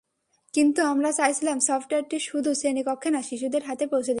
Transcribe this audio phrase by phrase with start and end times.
[0.53, 4.09] কিন্তু আমরা চাইছিলাম সফটওয়্যারটি শুধু শ্রেণিকক্ষে না, শিশুদের হাতে পৌঁছে দিতে।